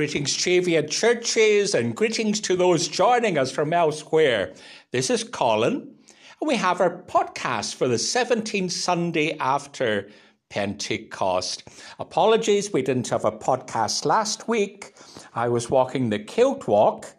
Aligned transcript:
Greetings, 0.00 0.34
Cheviot 0.34 0.90
churches, 0.90 1.74
and 1.74 1.94
greetings 1.94 2.40
to 2.40 2.56
those 2.56 2.88
joining 2.88 3.36
us 3.36 3.52
from 3.52 3.74
elsewhere. 3.74 4.54
This 4.92 5.10
is 5.10 5.22
Colin, 5.22 5.74
and 5.74 6.48
we 6.48 6.56
have 6.56 6.80
our 6.80 7.02
podcast 7.02 7.74
for 7.74 7.86
the 7.86 7.96
17th 7.96 8.70
Sunday 8.72 9.36
after 9.36 10.08
Pentecost. 10.48 11.68
Apologies, 11.98 12.72
we 12.72 12.80
didn't 12.80 13.08
have 13.08 13.26
a 13.26 13.30
podcast 13.30 14.06
last 14.06 14.48
week. 14.48 14.94
I 15.34 15.48
was 15.48 15.68
walking 15.68 16.08
the 16.08 16.18
kilt 16.18 16.66
walk, 16.66 17.14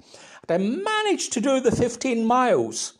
and 0.49 0.51
I 0.51 0.57
managed 0.57 1.33
to 1.33 1.39
do 1.39 1.59
the 1.59 1.71
15 1.71 2.25
miles, 2.25 2.93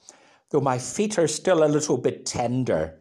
though 0.52 0.61
my 0.61 0.77
feet 0.77 1.18
are 1.18 1.27
still 1.27 1.63
a 1.63 1.66
little 1.66 1.98
bit 1.98 2.27
tender. 2.27 3.00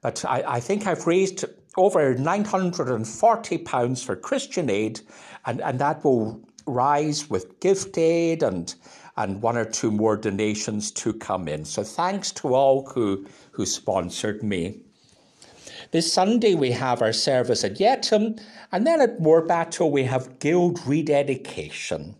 But 0.00 0.24
I, 0.24 0.42
I 0.48 0.58
think 0.58 0.84
I've 0.84 1.06
raised 1.06 1.44
over 1.78 2.14
£940 2.14 4.04
for 4.04 4.16
Christian 4.16 4.68
Aid, 4.68 5.00
and, 5.46 5.60
and 5.62 5.78
that 5.78 6.04
will 6.04 6.40
rise 6.66 7.30
with 7.30 7.60
gift 7.60 7.96
aid 7.96 8.42
and 8.42 8.74
and 9.18 9.42
one 9.42 9.56
or 9.56 9.64
two 9.64 9.90
more 9.90 10.16
donations 10.16 10.92
to 10.92 11.12
come 11.12 11.48
in. 11.48 11.64
So 11.64 11.82
thanks 11.82 12.30
to 12.32 12.54
all 12.54 12.86
who, 12.86 13.26
who 13.50 13.66
sponsored 13.66 14.44
me. 14.44 14.80
This 15.90 16.12
Sunday 16.12 16.54
we 16.54 16.70
have 16.70 17.02
our 17.02 17.12
service 17.12 17.64
at 17.64 17.78
Yetholm, 17.78 18.40
and 18.70 18.86
then 18.86 19.00
at 19.00 19.18
Morebattle 19.18 19.90
we 19.90 20.04
have 20.04 20.38
Guild 20.38 20.78
rededication. 20.86 22.14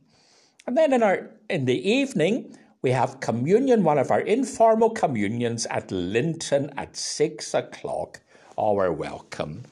And 0.66 0.77
then 0.77 0.93
in 0.93 1.02
our 1.02 1.30
in 1.49 1.66
the 1.66 1.88
evening 1.88 2.57
we 2.83 2.91
have 2.91 3.21
communion, 3.21 3.85
one 3.85 3.99
of 3.99 4.11
our 4.11 4.21
informal 4.21 4.91
communions 4.91 5.66
at 5.66 5.93
Linton 5.93 6.73
at 6.77 6.97
six 6.97 7.55
o'clock. 7.55 8.21
Are 8.59 8.93
welcome. 8.93 9.62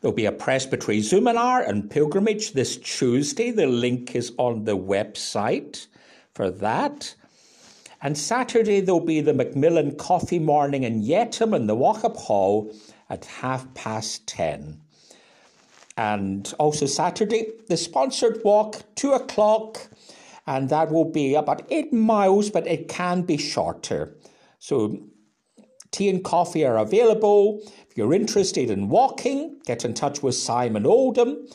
There'll 0.00 0.16
be 0.16 0.24
a 0.24 0.32
presbytery 0.32 1.00
Zoominar 1.00 1.68
and 1.68 1.90
pilgrimage 1.90 2.52
this 2.52 2.78
Tuesday. 2.78 3.50
The 3.50 3.66
link 3.66 4.16
is 4.16 4.32
on 4.38 4.64
the 4.64 4.78
website 4.78 5.86
for 6.34 6.50
that. 6.50 7.14
And 8.00 8.16
Saturday 8.16 8.80
there'll 8.80 9.00
be 9.04 9.20
the 9.20 9.34
Macmillan 9.34 9.96
Coffee 9.96 10.38
Morning 10.38 10.84
in 10.84 11.02
Yetholm 11.02 11.54
in 11.54 11.66
the 11.66 11.76
Wauchope 11.76 12.16
Hall 12.16 12.74
at 13.10 13.26
half 13.26 13.72
past 13.74 14.26
ten. 14.26 14.80
And 15.98 16.50
also 16.58 16.86
Saturday, 16.86 17.52
the 17.68 17.76
sponsored 17.76 18.40
walk, 18.42 18.82
two 18.94 19.12
o'clock, 19.12 19.86
and 20.46 20.70
that 20.70 20.90
will 20.90 21.10
be 21.10 21.34
about 21.34 21.66
eight 21.70 21.92
miles, 21.92 22.48
but 22.48 22.66
it 22.66 22.88
can 22.88 23.20
be 23.20 23.36
shorter. 23.36 24.16
So 24.58 24.98
tea 25.94 26.08
and 26.08 26.24
coffee 26.24 26.64
are 26.64 26.76
available. 26.76 27.62
If 27.88 27.96
you're 27.96 28.12
interested 28.12 28.68
in 28.70 28.88
walking, 28.88 29.60
get 29.64 29.84
in 29.84 29.94
touch 29.94 30.22
with 30.22 30.34
Simon 30.34 30.84
Oldham. 30.84 31.46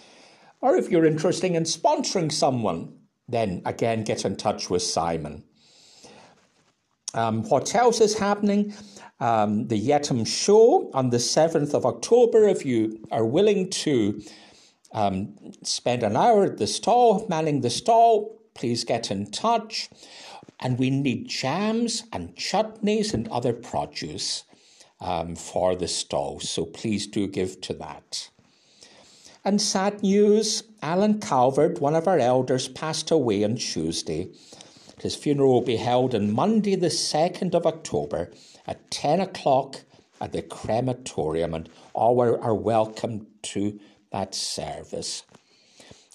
Or 0.62 0.76
if 0.76 0.90
you're 0.90 1.06
interested 1.06 1.52
in 1.52 1.64
sponsoring 1.64 2.32
someone, 2.32 2.94
then 3.28 3.62
again 3.66 4.04
get 4.04 4.26
in 4.26 4.38
touch 4.38 4.70
with 4.70 4.82
Simon. 4.82 5.44
Um, 7.14 7.44
what 7.50 7.76
else 7.76 8.00
is 8.02 8.18
happening? 8.18 8.74
Um, 9.20 9.68
the 9.68 9.80
Yetholm 9.80 10.26
show 10.26 10.90
on 10.94 11.10
the 11.10 11.18
7th 11.18 11.74
of 11.74 11.86
October. 11.86 12.48
If 12.48 12.66
you 12.66 13.04
are 13.12 13.26
willing 13.26 13.70
to 13.72 14.22
um, 14.94 15.36
spend 15.64 16.04
an 16.04 16.16
hour 16.16 16.46
at 16.46 16.58
the 16.58 16.68
stall, 16.68 17.26
manning 17.28 17.62
the 17.62 17.70
stall, 17.70 18.40
please 18.54 18.84
get 18.84 19.12
in 19.12 19.32
touch. 19.32 19.90
And 20.62 20.78
we 20.78 20.90
need 20.90 21.28
jams 21.28 22.04
and 22.12 22.36
chutneys 22.36 23.14
and 23.14 23.28
other 23.30 23.54
produce 23.54 24.44
um, 25.00 25.36
for 25.36 25.76
the 25.76 25.88
stall. 25.88 26.40
So 26.40 26.66
please 26.66 27.08
do 27.08 27.28
give 27.28 27.62
to 27.62 27.74
that. 27.76 28.30
And 29.46 29.62
sad 29.62 30.04
news 30.04 30.64
Alan 30.82 31.20
Calvert, 31.20 31.80
one 31.82 31.96
of 31.96 32.08
our 32.08 32.20
elders, 32.20 32.68
passed 32.68 33.12
away 33.12 33.44
on 33.44 33.56
Tuesday. 33.56 34.30
His 35.02 35.16
funeral 35.16 35.54
will 35.54 35.62
be 35.62 35.78
held 35.78 36.14
on 36.14 36.32
Monday, 36.34 36.76
the 36.76 36.88
2nd 36.88 37.54
of 37.56 37.66
October 37.66 38.32
at 38.68 38.92
10 38.92 39.22
o'clock 39.22 39.82
at 40.22 40.34
the 40.34 40.42
crematorium, 40.42 41.54
and 41.54 41.70
all 41.94 42.22
are, 42.22 42.40
are 42.42 42.54
welcome 42.54 43.28
to 43.42 43.80
that 44.12 44.36
service. 44.36 45.24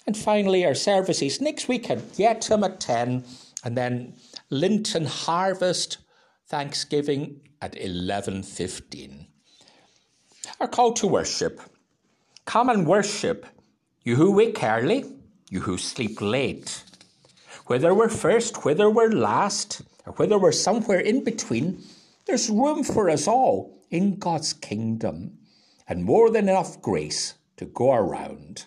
And 0.05 0.15
finally, 0.15 0.65
our 0.65 0.75
services 0.75 1.41
next 1.41 1.67
week 1.67 1.89
at 1.89 1.97
Yetholm 2.13 2.63
at 2.63 2.79
10, 2.79 3.23
and 3.63 3.75
then 3.75 4.13
Linton 4.55 5.03
Harvest 5.03 5.97
Thanksgiving 6.47 7.41
at 7.61 7.73
11.15. 7.73 9.27
Our 10.61 10.67
call 10.69 10.93
to 10.93 11.07
worship. 11.07 11.59
Come 12.45 12.69
and 12.69 12.87
worship, 12.87 13.45
you 14.03 14.15
who 14.15 14.31
wake 14.31 14.63
early, 14.63 15.03
you 15.49 15.59
who 15.59 15.77
sleep 15.77 16.21
late. 16.21 16.85
Whether 17.65 17.93
we're 17.93 18.07
first, 18.07 18.63
whether 18.63 18.89
we're 18.89 19.11
last, 19.11 19.81
or 20.05 20.13
whether 20.13 20.39
we're 20.39 20.53
somewhere 20.53 21.01
in 21.01 21.25
between, 21.25 21.83
there's 22.25 22.49
room 22.49 22.85
for 22.85 23.09
us 23.09 23.27
all 23.27 23.77
in 23.91 24.17
God's 24.19 24.53
kingdom 24.53 25.37
and 25.85 26.05
more 26.05 26.29
than 26.29 26.47
enough 26.47 26.81
grace 26.81 27.33
to 27.57 27.65
go 27.65 27.91
around. 27.91 28.63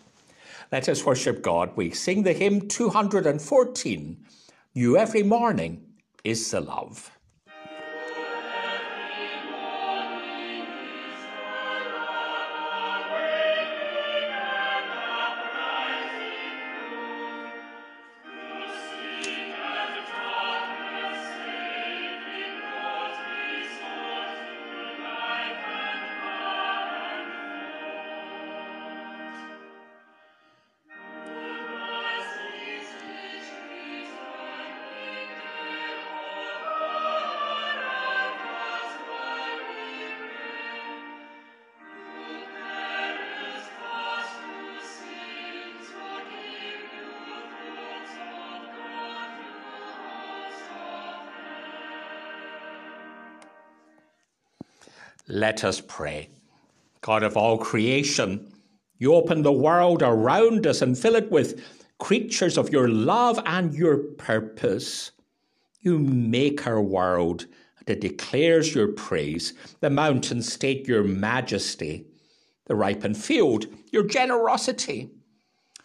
Let 0.70 0.86
us 0.86 1.06
worship 1.06 1.40
God. 1.40 1.74
We 1.76 1.92
sing 1.92 2.24
the 2.24 2.34
hymn 2.34 2.68
214 2.68 4.26
New 4.74 4.98
every 4.98 5.22
morning 5.22 5.94
is 6.24 6.50
the 6.50 6.60
love. 6.60 7.17
Let 55.28 55.62
us 55.62 55.82
pray. 55.82 56.30
God 57.02 57.22
of 57.22 57.36
all 57.36 57.58
creation, 57.58 58.50
you 58.96 59.14
open 59.14 59.42
the 59.42 59.52
world 59.52 60.02
around 60.02 60.66
us 60.66 60.80
and 60.80 60.98
fill 60.98 61.16
it 61.16 61.30
with 61.30 61.62
creatures 61.98 62.56
of 62.56 62.70
your 62.70 62.88
love 62.88 63.38
and 63.44 63.74
your 63.74 63.98
purpose. 63.98 65.10
You 65.80 65.98
make 65.98 66.66
our 66.66 66.80
world 66.80 67.46
and 67.78 67.90
it 67.90 68.00
declares 68.00 68.74
your 68.74 68.88
praise. 68.88 69.52
The 69.80 69.90
mountains 69.90 70.50
state 70.50 70.88
your 70.88 71.04
majesty, 71.04 72.06
the 72.64 72.74
ripened 72.74 73.18
field, 73.18 73.66
your 73.92 74.04
generosity, 74.04 75.10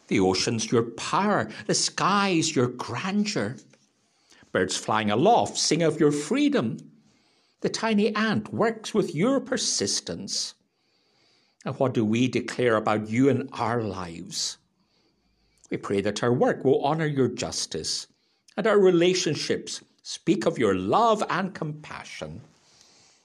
the 0.08 0.22
oceans, 0.22 0.72
your 0.72 0.84
power, 0.92 1.50
the 1.68 1.76
skies, 1.76 2.56
your 2.56 2.68
grandeur. 2.68 3.58
Birds 4.54 4.78
flying 4.78 5.12
aloft 5.12 5.58
sing 5.58 5.82
of 5.82 6.00
your 6.00 6.12
freedom. 6.12 6.78
The 7.64 7.70
tiny 7.70 8.14
ant 8.14 8.54
works 8.54 8.94
with 8.94 9.16
your 9.16 9.40
persistence. 9.40 10.54
And 11.64 11.74
what 11.80 11.94
do 11.94 12.04
we 12.04 12.28
declare 12.28 12.76
about 12.76 13.10
you 13.10 13.30
in 13.30 13.48
our 13.54 13.82
lives? 13.82 14.58
We 15.70 15.78
pray 15.78 16.02
that 16.02 16.22
our 16.24 16.34
work 16.34 16.66
will 16.66 16.84
honour 16.84 17.06
your 17.06 17.30
justice 17.30 18.08
and 18.58 18.68
our 18.68 18.78
relationships 18.78 19.82
speak 20.02 20.46
of 20.46 20.58
your 20.60 20.76
love 20.76 21.24
and 21.30 21.56
compassion. 21.56 22.42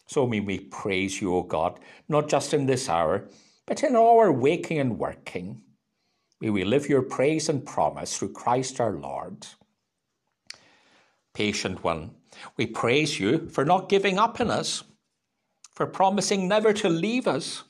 So 0.07 0.25
may 0.25 0.39
we 0.39 0.61
praise 0.61 1.21
you, 1.21 1.35
O 1.35 1.43
God, 1.43 1.81
not 2.09 2.29
just 2.29 2.55
in 2.55 2.67
this 2.67 2.89
hour, 2.89 3.29
but 3.67 3.83
in 3.83 3.97
all 3.97 4.21
our 4.21 4.31
waking 4.31 4.79
and 4.79 5.01
working. 5.01 5.63
May 6.41 6.51
we 6.51 6.63
live 6.63 6.89
your 6.89 7.03
praise 7.03 7.49
and 7.49 7.67
promise 7.67 8.17
through 8.17 8.35
Christ 8.35 8.81
our 8.81 8.93
Lord. 8.93 9.49
Patient 11.35 11.83
one, 11.83 12.13
we 12.57 12.67
praise 12.67 13.19
you 13.19 13.49
for 13.49 13.65
not 13.65 13.89
giving 13.89 14.19
up 14.19 14.41
on 14.41 14.51
us, 14.51 14.85
for 15.73 15.87
promising 15.87 16.49
never 16.49 16.73
to 16.73 16.89
leave 16.89 17.27
us, 17.27 17.65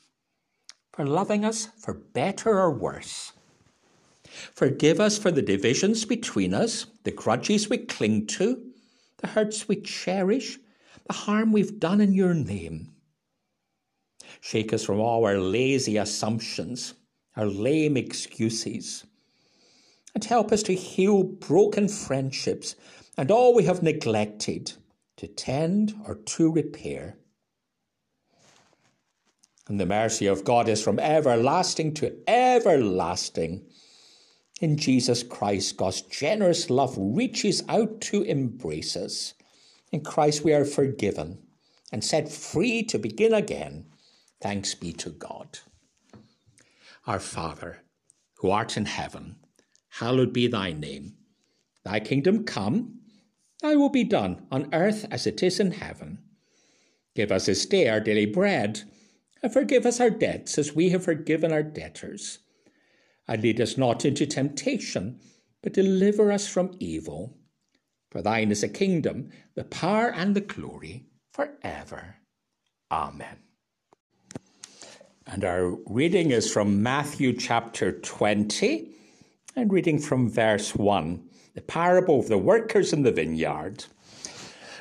for 0.92 1.06
loving 1.06 1.44
us 1.44 1.68
for 1.78 1.94
better 1.94 2.58
or 2.58 2.70
worse. 2.72 3.32
Forgive 4.54 5.00
us 5.00 5.18
for 5.18 5.30
the 5.30 5.42
divisions 5.42 6.04
between 6.04 6.54
us, 6.54 6.86
the 7.04 7.10
grudges 7.10 7.70
we 7.70 7.78
cling 7.78 8.26
to, 8.26 8.62
the 9.18 9.28
hurts 9.28 9.68
we 9.68 9.76
cherish, 9.80 10.58
the 11.06 11.12
harm 11.12 11.52
we've 11.52 11.80
done 11.80 12.00
in 12.00 12.12
your 12.12 12.34
name. 12.34 12.92
Shake 14.40 14.72
us 14.72 14.84
from 14.84 15.00
all 15.00 15.24
our 15.24 15.38
lazy 15.38 15.96
assumptions, 15.96 16.94
our 17.36 17.46
lame 17.46 17.96
excuses. 17.96 19.04
and 20.14 20.24
help 20.24 20.50
us 20.50 20.64
to 20.64 20.74
heal 20.74 21.22
broken 21.22 21.88
friendships 21.88 22.74
and 23.18 23.32
all 23.32 23.52
we 23.52 23.64
have 23.64 23.82
neglected 23.82 24.72
to 25.16 25.26
tend 25.26 25.92
or 26.06 26.14
to 26.14 26.52
repair. 26.52 27.18
And 29.66 29.80
the 29.80 29.86
mercy 29.86 30.26
of 30.26 30.44
God 30.44 30.68
is 30.68 30.82
from 30.82 31.00
everlasting 31.00 31.94
to 31.94 32.16
everlasting. 32.28 33.66
In 34.60 34.76
Jesus 34.76 35.24
Christ, 35.24 35.76
God's 35.76 36.00
generous 36.02 36.70
love 36.70 36.94
reaches 36.96 37.64
out 37.68 38.00
to 38.02 38.22
embrace 38.22 38.96
us. 38.96 39.34
In 39.90 40.02
Christ, 40.02 40.44
we 40.44 40.52
are 40.52 40.64
forgiven 40.64 41.38
and 41.90 42.04
set 42.04 42.28
free 42.28 42.84
to 42.84 43.00
begin 43.00 43.34
again. 43.34 43.86
Thanks 44.40 44.76
be 44.76 44.92
to 44.92 45.10
God. 45.10 45.58
Our 47.04 47.18
Father, 47.18 47.82
who 48.36 48.50
art 48.50 48.76
in 48.76 48.84
heaven, 48.84 49.36
hallowed 49.88 50.32
be 50.32 50.46
thy 50.46 50.72
name. 50.72 51.14
Thy 51.84 51.98
kingdom 51.98 52.44
come, 52.44 52.98
thy 53.60 53.76
will 53.76 53.88
be 53.88 54.04
done 54.04 54.46
on 54.50 54.68
earth 54.72 55.06
as 55.10 55.26
it 55.26 55.42
is 55.42 55.60
in 55.60 55.72
heaven. 55.72 56.18
Give 57.14 57.32
us 57.32 57.46
this 57.46 57.66
day 57.66 57.88
our 57.88 58.00
daily 58.00 58.26
bread, 58.26 58.82
and 59.42 59.52
forgive 59.52 59.86
us 59.86 60.00
our 60.00 60.10
debts 60.10 60.58
as 60.58 60.74
we 60.74 60.90
have 60.90 61.04
forgiven 61.04 61.52
our 61.52 61.62
debtors. 61.62 62.38
And 63.26 63.42
lead 63.42 63.60
us 63.60 63.76
not 63.76 64.04
into 64.04 64.26
temptation, 64.26 65.20
but 65.62 65.72
deliver 65.72 66.30
us 66.30 66.46
from 66.46 66.76
evil. 66.78 67.36
For 68.10 68.22
thine 68.22 68.50
is 68.50 68.62
the 68.62 68.68
kingdom, 68.68 69.30
the 69.54 69.64
power, 69.64 70.12
and 70.12 70.34
the 70.34 70.40
glory 70.40 71.06
forever. 71.32 72.16
Amen. 72.90 73.38
And 75.26 75.44
our 75.44 75.76
reading 75.86 76.30
is 76.30 76.50
from 76.50 76.82
Matthew 76.82 77.34
chapter 77.34 77.92
20, 77.92 78.88
and 79.56 79.70
reading 79.70 79.98
from 79.98 80.30
verse 80.30 80.74
1, 80.74 81.22
the 81.58 81.62
parable 81.62 82.20
of 82.20 82.28
the 82.28 82.38
workers 82.38 82.92
in 82.92 83.02
the 83.02 83.10
vineyard. 83.10 83.84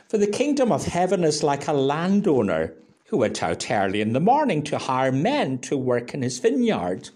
For 0.10 0.20
the 0.20 0.28
kingdom 0.28 0.72
of 0.72 0.86
heaven 0.86 1.24
is 1.24 1.42
like 1.42 1.68
a 1.68 1.74
landowner 1.74 2.76
who 3.08 3.18
went 3.18 3.42
out 3.42 3.72
early 3.72 4.00
in 4.00 4.14
the 4.14 4.20
morning 4.20 4.62
to 4.66 4.78
hire 4.78 5.12
men 5.12 5.58
to 5.62 5.76
work 5.76 6.14
in 6.14 6.22
his 6.22 6.38
vineyard. 6.38 7.10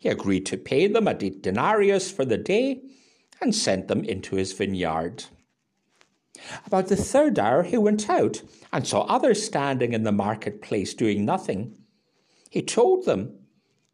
He 0.00 0.08
agreed 0.08 0.46
to 0.46 0.56
pay 0.56 0.88
them 0.88 1.06
a 1.06 1.14
denarius 1.14 2.10
for 2.10 2.24
the 2.24 2.36
day 2.36 2.80
and 3.40 3.54
sent 3.54 3.86
them 3.86 4.04
into 4.04 4.34
his 4.34 4.52
vineyard. 4.52 5.26
About 6.66 6.88
the 6.88 6.96
third 6.96 7.38
hour, 7.38 7.62
he 7.62 7.78
went 7.78 8.10
out 8.10 8.42
and 8.72 8.84
saw 8.84 9.02
others 9.02 9.46
standing 9.46 9.92
in 9.92 10.02
the 10.02 10.10
marketplace 10.10 10.92
doing 10.92 11.24
nothing. 11.24 11.78
He 12.50 12.62
told 12.62 13.04
them, 13.04 13.38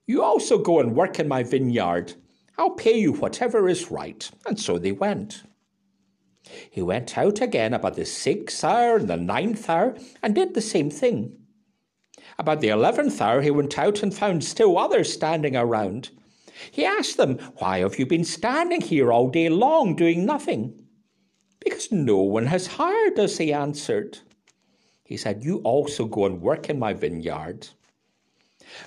You 0.06 0.22
also 0.22 0.56
go 0.56 0.80
and 0.80 0.96
work 0.96 1.20
in 1.20 1.28
my 1.28 1.42
vineyard. 1.42 2.14
I'll 2.56 2.70
pay 2.70 2.98
you 2.98 3.12
whatever 3.12 3.68
is 3.68 3.90
right. 3.90 4.30
And 4.46 4.60
so 4.60 4.78
they 4.78 4.92
went. 4.92 5.42
He 6.70 6.82
went 6.82 7.16
out 7.16 7.40
again 7.40 7.72
about 7.72 7.94
the 7.94 8.04
sixth 8.04 8.62
hour 8.62 8.96
and 8.96 9.08
the 9.08 9.16
ninth 9.16 9.68
hour 9.68 9.96
and 10.22 10.34
did 10.34 10.54
the 10.54 10.60
same 10.60 10.90
thing. 10.90 11.38
About 12.38 12.60
the 12.60 12.68
eleventh 12.68 13.20
hour, 13.20 13.40
he 13.40 13.50
went 13.50 13.78
out 13.78 14.02
and 14.02 14.14
found 14.14 14.44
still 14.44 14.76
others 14.76 15.12
standing 15.12 15.56
around. 15.56 16.10
He 16.70 16.84
asked 16.84 17.16
them, 17.16 17.38
Why 17.58 17.78
have 17.78 17.98
you 17.98 18.06
been 18.06 18.24
standing 18.24 18.80
here 18.80 19.12
all 19.12 19.28
day 19.28 19.48
long 19.48 19.96
doing 19.96 20.24
nothing? 20.24 20.86
Because 21.60 21.90
no 21.90 22.18
one 22.18 22.46
has 22.46 22.66
hired 22.66 23.18
us, 23.18 23.38
he 23.38 23.52
answered. 23.52 24.18
He 25.04 25.16
said, 25.16 25.44
You 25.44 25.58
also 25.58 26.06
go 26.06 26.26
and 26.26 26.40
work 26.40 26.68
in 26.68 26.78
my 26.78 26.92
vineyard. 26.92 27.68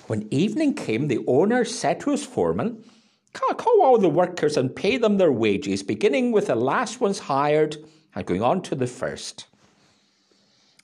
When 0.06 0.32
evening 0.32 0.74
came, 0.74 1.08
the 1.08 1.24
owner 1.26 1.64
said 1.64 2.00
to 2.00 2.10
his 2.10 2.24
foreman, 2.24 2.84
Call 3.32 3.82
all 3.82 3.98
the 3.98 4.08
workers 4.08 4.56
and 4.56 4.74
pay 4.74 4.96
them 4.96 5.18
their 5.18 5.32
wages, 5.32 5.82
beginning 5.82 6.32
with 6.32 6.46
the 6.46 6.54
last 6.54 7.00
ones 7.00 7.18
hired 7.18 7.76
and 8.14 8.26
going 8.26 8.42
on 8.42 8.62
to 8.62 8.74
the 8.74 8.86
first. 8.86 9.46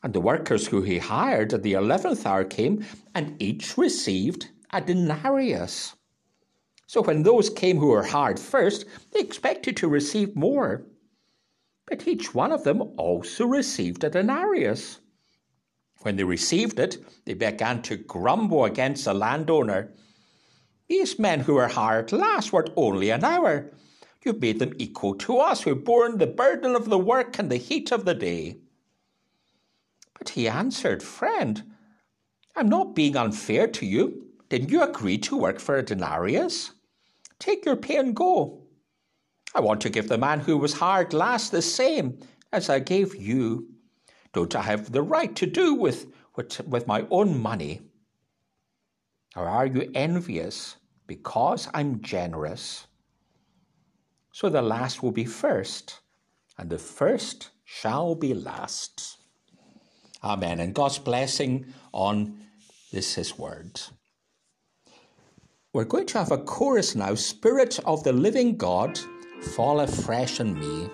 And 0.02 0.12
the 0.12 0.20
workers 0.20 0.66
who 0.66 0.82
he 0.82 0.98
hired 0.98 1.54
at 1.54 1.62
the 1.62 1.72
eleventh 1.72 2.26
hour 2.26 2.44
came, 2.44 2.84
and 3.14 3.40
each 3.40 3.78
received 3.78 4.48
a 4.72 4.80
denarius. 4.80 5.94
So 6.86 7.02
when 7.02 7.22
those 7.22 7.48
came 7.48 7.78
who 7.78 7.88
were 7.88 8.04
hired 8.04 8.38
first, 8.38 8.84
they 9.12 9.20
expected 9.20 9.76
to 9.78 9.88
receive 9.88 10.36
more. 10.36 10.84
But 11.86 12.06
each 12.06 12.34
one 12.34 12.52
of 12.52 12.64
them 12.64 12.82
also 12.98 13.46
received 13.46 14.04
a 14.04 14.10
denarius. 14.10 14.98
When 16.02 16.16
they 16.16 16.24
received 16.24 16.78
it, 16.78 17.02
they 17.24 17.34
began 17.34 17.80
to 17.82 17.96
grumble 17.96 18.66
against 18.66 19.06
the 19.06 19.14
landowner. 19.14 19.94
These 20.88 21.18
men 21.18 21.40
who 21.40 21.54
were 21.54 21.68
hired 21.68 22.12
last 22.12 22.52
worked 22.52 22.70
only 22.76 23.10
an 23.10 23.24
hour. 23.24 23.72
You've 24.22 24.40
made 24.40 24.58
them 24.58 24.74
equal 24.78 25.14
to 25.16 25.38
us 25.38 25.62
who 25.62 25.74
borne 25.74 26.18
the 26.18 26.26
burden 26.26 26.74
of 26.74 26.88
the 26.88 26.98
work 26.98 27.38
and 27.38 27.50
the 27.50 27.56
heat 27.56 27.92
of 27.92 28.04
the 28.04 28.14
day. 28.14 28.56
But 30.18 30.30
he 30.30 30.48
answered, 30.48 31.02
Friend, 31.02 31.62
I'm 32.56 32.68
not 32.68 32.94
being 32.94 33.16
unfair 33.16 33.66
to 33.68 33.86
you. 33.86 34.26
Didn't 34.48 34.70
you 34.70 34.82
agree 34.82 35.18
to 35.18 35.36
work 35.36 35.58
for 35.58 35.76
a 35.76 35.82
denarius? 35.82 36.72
Take 37.38 37.64
your 37.64 37.76
pay 37.76 37.96
and 37.96 38.14
go. 38.14 38.62
I 39.54 39.60
want 39.60 39.80
to 39.82 39.90
give 39.90 40.08
the 40.08 40.18
man 40.18 40.40
who 40.40 40.56
was 40.56 40.74
hired 40.74 41.12
last 41.12 41.50
the 41.50 41.62
same 41.62 42.18
as 42.52 42.68
I 42.68 42.78
gave 42.78 43.14
you. 43.14 43.68
Don't 44.32 44.54
I 44.54 44.62
have 44.62 44.92
the 44.92 45.02
right 45.02 45.34
to 45.36 45.46
do 45.46 45.74
with, 45.74 46.12
with, 46.36 46.66
with 46.66 46.86
my 46.86 47.06
own 47.10 47.38
money? 47.38 47.80
Or 49.36 49.48
are 49.48 49.66
you 49.66 49.90
envious 49.94 50.76
because 51.06 51.68
I'm 51.74 52.00
generous? 52.00 52.86
So 54.32 54.48
the 54.48 54.62
last 54.62 55.02
will 55.02 55.12
be 55.12 55.24
first, 55.24 56.00
and 56.58 56.70
the 56.70 56.78
first 56.78 57.50
shall 57.64 58.14
be 58.14 58.34
last. 58.34 59.18
Amen. 60.22 60.60
And 60.60 60.74
God's 60.74 60.98
blessing 60.98 61.66
on 61.92 62.38
this 62.92 63.14
His 63.14 63.38
word. 63.38 63.80
We're 65.72 65.84
going 65.84 66.06
to 66.06 66.18
have 66.18 66.30
a 66.30 66.38
chorus 66.38 66.94
now 66.94 67.14
Spirit 67.14 67.80
of 67.84 68.04
the 68.04 68.12
Living 68.12 68.56
God 68.56 68.98
fall 69.54 69.80
afresh 69.80 70.40
on 70.40 70.58
me. 70.58 70.88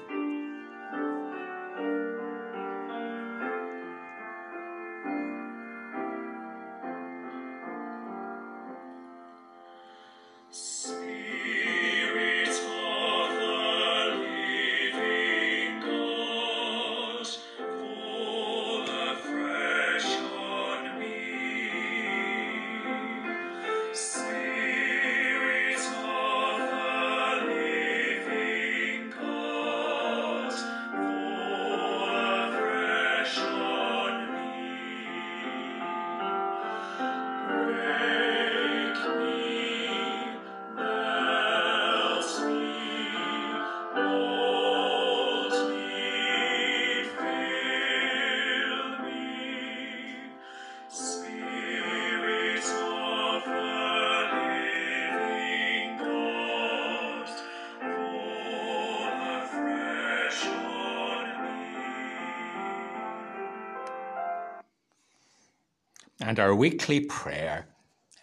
And 66.21 66.39
our 66.39 66.55
weekly 66.55 67.01
prayer. 67.01 67.67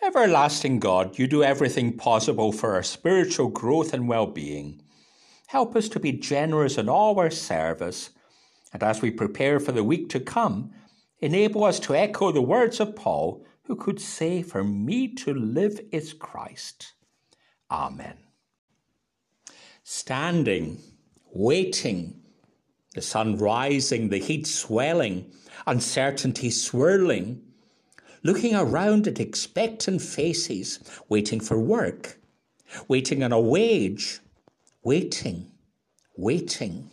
Everlasting 0.04 0.80
God, 0.80 1.18
you 1.18 1.28
do 1.28 1.44
everything 1.44 1.98
possible 1.98 2.52
for 2.52 2.74
our 2.74 2.84
spiritual 2.84 3.50
growth 3.50 3.94
and 3.94 4.08
well 4.08 4.28
being. 4.28 4.82
Help 5.48 5.76
us 5.76 5.90
to 5.90 6.00
be 6.00 6.12
generous 6.12 6.78
in 6.78 6.88
all 6.88 7.20
our 7.20 7.32
service, 7.32 8.12
and 8.74 8.84
as 8.84 9.02
we 9.02 9.10
prepare 9.10 9.60
for 9.60 9.72
the 9.72 9.84
week 9.84 10.10
to 10.10 10.20
come, 10.20 10.72
enable 11.20 11.64
us 11.64 11.80
to 11.80 11.96
echo 11.96 12.32
the 12.32 12.42
words 12.42 12.80
of 12.80 12.96
Paul, 12.96 13.46
who 13.64 13.76
could 13.76 14.00
say, 14.00 14.42
For 14.44 14.64
me 14.64 15.08
to 15.16 15.34
live 15.34 15.80
is 15.92 16.14
Christ. 16.14 16.94
Amen. 17.72 18.18
Standing, 19.84 20.80
waiting, 21.34 22.22
the 22.94 23.02
sun 23.02 23.38
rising, 23.38 24.10
the 24.10 24.20
heat 24.20 24.46
swelling, 24.46 25.32
uncertainty 25.66 26.50
swirling, 26.50 27.42
looking 28.24 28.56
around 28.56 29.08
at 29.08 29.20
expectant 29.20 30.02
faces, 30.02 30.80
waiting 31.10 31.40
for 31.40 31.60
work, 31.60 32.20
waiting 32.88 33.24
on 33.24 33.32
a 33.32 33.40
wage, 33.40 34.20
waiting, 34.84 35.52
waiting. 36.16 36.90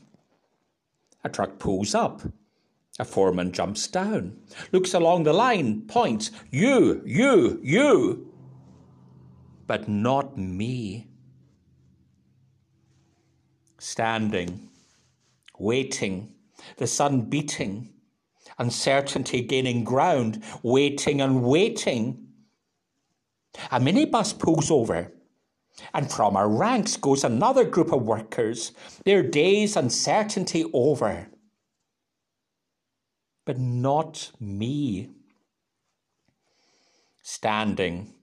A 1.24 1.28
truck 1.28 1.58
pulls 1.58 1.94
up. 1.94 2.22
A 3.00 3.04
foreman 3.04 3.50
jumps 3.50 3.88
down, 3.88 4.36
looks 4.70 4.94
along 4.94 5.24
the 5.24 5.32
line, 5.32 5.82
points, 5.82 6.30
You, 6.52 7.02
you, 7.04 7.58
you. 7.60 8.32
But 9.66 9.88
not 9.88 10.38
me. 10.38 11.08
Standing, 13.78 14.68
waiting, 15.58 16.34
the 16.76 16.86
sun 16.86 17.22
beating, 17.22 17.93
uncertainty 18.58 19.42
gaining 19.42 19.84
ground, 19.84 20.42
waiting 20.62 21.20
and 21.20 21.42
waiting. 21.42 22.28
A 23.70 23.78
minibus 23.78 24.38
pulls 24.38 24.70
over, 24.70 25.12
and 25.92 26.10
from 26.10 26.36
our 26.36 26.48
ranks 26.48 26.96
goes 26.96 27.24
another 27.24 27.64
group 27.64 27.92
of 27.92 28.02
workers, 28.02 28.72
their 29.04 29.22
day's 29.22 29.76
uncertainty 29.76 30.64
over 30.72 31.28
but 33.44 33.58
not 33.58 34.30
me. 34.40 35.10
Standing, 37.22 38.14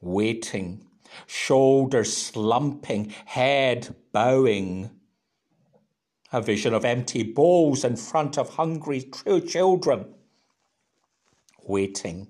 waiting, 0.00 0.86
shoulders 1.26 2.16
slumping, 2.16 3.10
head 3.24 3.94
bowing. 4.12 4.90
A 6.32 6.40
vision 6.40 6.74
of 6.74 6.84
empty 6.84 7.22
bowls 7.22 7.84
in 7.84 7.96
front 7.96 8.38
of 8.38 8.50
hungry 8.50 9.02
true 9.02 9.40
children. 9.40 10.14
Waiting, 11.64 12.28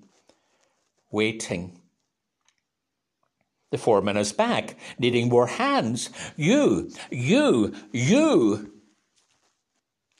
waiting. 1.11 1.79
The 3.71 3.77
foreman 3.77 4.17
is 4.17 4.33
back, 4.33 4.75
needing 4.99 5.29
more 5.29 5.47
hands. 5.47 6.09
You, 6.35 6.91
you, 7.09 7.73
you. 7.91 8.73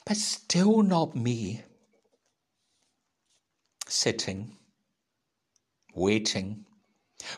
But 0.06 0.18
still 0.18 0.84
not 0.84 1.16
me 1.16 1.64
sitting, 3.92 4.56
waiting, 5.94 6.66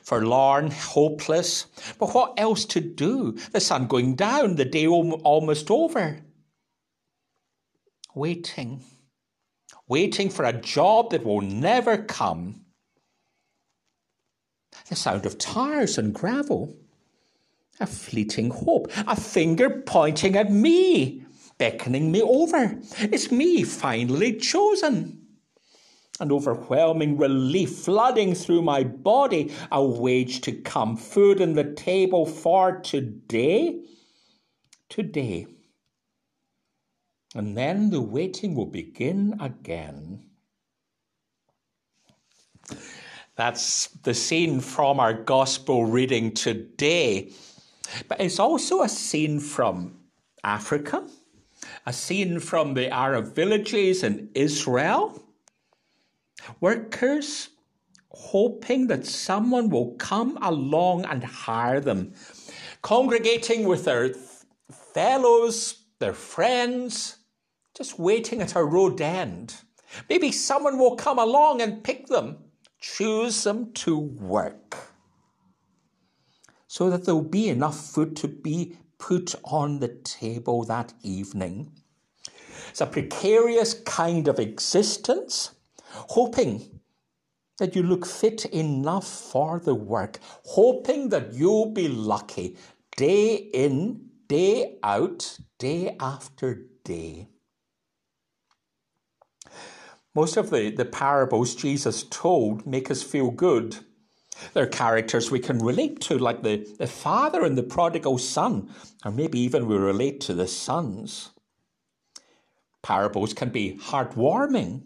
forlorn, 0.04 0.72
hopeless. 0.72 1.66
But 2.00 2.14
what 2.14 2.34
else 2.38 2.66
to 2.66 2.80
do? 2.80 3.34
The 3.52 3.60
sun 3.60 3.88
going 3.88 4.16
down, 4.16 4.56
the 4.56 4.66
day 4.66 4.88
almost 4.88 5.72
over. 5.72 6.20
Waiting, 8.16 8.84
waiting 9.88 10.30
for 10.30 10.46
a 10.46 10.54
job 10.54 11.12
that 11.12 11.26
will 11.26 11.42
never 11.42 11.98
come. 11.98 12.66
The 14.90 14.96
sound 14.96 15.26
of 15.26 15.38
tires 15.38 15.98
and 15.98 16.14
gravel. 16.14 16.76
A 17.80 17.88
fleeting 17.88 18.52
hope, 18.52 18.92
a 19.08 19.16
finger 19.16 19.70
pointing 19.70 20.36
at 20.36 20.52
me, 20.52 21.26
beckoning 21.58 22.12
me 22.12 22.22
over. 22.22 22.80
It's 23.00 23.32
me 23.32 23.64
finally 23.64 24.38
chosen 24.38 25.24
an 26.20 26.32
overwhelming 26.32 27.18
relief 27.18 27.72
flooding 27.72 28.36
through 28.36 28.62
my 28.62 28.84
body, 28.84 29.52
a 29.72 29.84
wage 29.84 30.42
to 30.42 30.52
come, 30.52 30.96
food 30.96 31.42
on 31.42 31.54
the 31.54 31.74
table 31.74 32.26
for 32.26 32.80
today. 32.80 33.82
Today. 34.90 35.48
And 37.34 37.58
then 37.58 37.90
the 37.90 38.02
waiting 38.02 38.56
will 38.56 38.68
begin 38.68 39.36
again. 39.40 40.24
That's 43.36 43.88
the 44.04 44.14
scene 44.14 44.60
from 44.60 45.00
our 45.00 45.14
gospel 45.14 45.86
reading 45.86 46.34
today. 46.34 47.32
But 48.08 48.22
it's 48.22 48.40
also 48.40 48.84
a 48.84 48.90
scene 48.90 49.40
from 49.40 49.98
Africa, 50.44 51.08
a 51.86 51.94
scene 51.94 52.40
from 52.40 52.76
the 52.76 52.90
Arab 52.90 53.34
villages 53.34 54.04
in 54.04 54.30
Israel 54.36 55.24
Workers 56.60 57.50
hoping 58.10 58.88
that 58.88 59.06
someone 59.06 59.70
will 59.70 59.96
come 59.96 60.38
along 60.42 61.06
and 61.06 61.24
hire 61.24 61.80
them, 61.80 62.14
congregating 62.82 63.68
with 63.68 63.86
their 63.86 64.14
fellows, 64.94 65.84
their 66.00 66.14
friends, 66.14 67.18
just 67.76 68.00
waiting 68.00 68.42
at 68.42 68.56
a 68.56 68.64
road 68.64 69.02
end. 69.02 69.56
Maybe 70.10 70.32
someone 70.32 70.78
will 70.78 70.96
come 70.96 71.20
along 71.20 71.62
and 71.62 71.84
pick 71.84 72.08
them, 72.08 72.38
choose 72.80 73.44
them 73.44 73.72
to 73.74 73.98
work, 73.98 74.78
so 76.68 76.90
that 76.90 77.06
there'll 77.06 77.22
be 77.22 77.50
enough 77.50 77.80
food 77.80 78.16
to 78.18 78.28
be 78.28 78.78
put 78.98 79.36
on 79.44 79.80
the 79.80 79.90
table 80.04 80.64
that 80.66 80.94
evening. 81.04 81.72
It's 82.70 82.82
a 82.82 82.88
precarious 82.88 83.76
kind 83.86 84.28
of 84.28 84.40
existence 84.40 85.52
hoping 85.94 86.80
that 87.60 87.76
you 87.76 87.84
look 87.84 88.06
fit 88.06 88.46
enough 88.46 89.08
for 89.08 89.60
the 89.60 89.76
work, 89.76 90.20
hoping 90.46 91.10
that 91.10 91.34
you'll 91.34 91.72
be 91.72 91.88
lucky 91.88 92.58
day 92.98 93.36
in, 93.36 94.10
day 94.28 94.78
out, 94.84 95.38
day 95.60 95.96
after 96.00 96.66
day. 96.84 97.28
Most 100.16 100.38
of 100.38 100.50
the, 100.50 100.70
the 100.70 100.86
parables 100.86 101.56
Jesus 101.56 102.04
told 102.04 102.68
make 102.68 102.92
us 102.92 103.04
feel 103.04 103.32
good. 103.32 103.78
They're 104.54 104.68
characters 104.68 105.32
we 105.32 105.40
can 105.40 105.60
relate 105.60 106.02
to, 106.02 106.18
like 106.18 106.44
the, 106.44 106.68
the 106.78 106.88
father 106.88 107.44
and 107.44 107.58
the 107.58 107.64
prodigal 107.64 108.18
son, 108.18 108.70
or 109.06 109.12
maybe 109.12 109.40
even 109.40 109.68
we 109.68 109.76
relate 109.76 110.22
to 110.22 110.34
the 110.34 110.48
sons. 110.48 111.32
Parables 112.82 113.34
can 113.34 113.50
be 113.50 113.78
heartwarming 113.78 114.84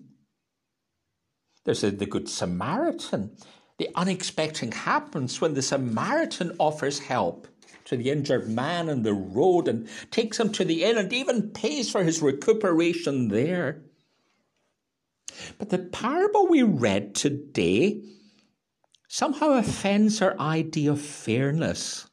there's 1.67 1.83
a, 1.83 1.91
the 1.91 2.05
Good 2.05 2.29
Samaritan. 2.29 3.35
The 3.77 3.89
unexpected 3.93 4.73
happens 4.73 5.41
when 5.41 5.53
the 5.53 5.61
Samaritan 5.61 6.55
offers 6.59 6.97
help 6.97 7.45
to 7.83 7.97
the 7.97 8.09
injured 8.09 8.47
man 8.47 8.89
on 8.89 9.03
the 9.03 9.13
road 9.13 9.67
and 9.67 9.89
takes 10.09 10.39
him 10.39 10.53
to 10.53 10.63
the 10.63 10.85
inn 10.85 10.97
and 10.97 11.11
even 11.11 11.49
pays 11.49 11.91
for 11.91 12.05
his 12.05 12.21
recuperation 12.21 13.27
there. 13.27 13.81
But 15.57 15.69
the 15.69 15.79
parable 15.79 16.47
we 16.47 16.63
read 16.63 17.15
today 17.15 18.01
somehow 19.07 19.51
offends 19.51 20.21
our 20.21 20.39
idea 20.39 20.91
of 20.91 21.01
fairness. 21.01 22.09